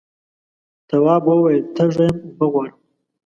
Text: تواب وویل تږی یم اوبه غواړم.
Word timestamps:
تواب 0.87 1.23
وویل 1.27 1.63
تږی 1.75 2.05
یم 2.07 2.15
اوبه 2.25 2.45
غواړم. 2.51 2.75